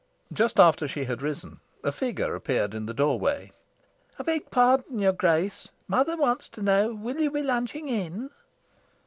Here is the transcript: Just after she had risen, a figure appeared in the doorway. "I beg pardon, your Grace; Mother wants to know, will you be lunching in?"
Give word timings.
Just 0.33 0.59
after 0.59 0.87
she 0.87 1.03
had 1.03 1.21
risen, 1.21 1.59
a 1.83 1.91
figure 1.91 2.33
appeared 2.33 2.73
in 2.73 2.87
the 2.87 2.93
doorway. 2.95 3.51
"I 4.17 4.23
beg 4.23 4.49
pardon, 4.49 4.97
your 4.97 5.13
Grace; 5.13 5.67
Mother 5.87 6.17
wants 6.17 6.49
to 6.57 6.63
know, 6.63 6.91
will 6.91 7.19
you 7.21 7.29
be 7.29 7.43
lunching 7.43 7.87
in?" 7.87 8.31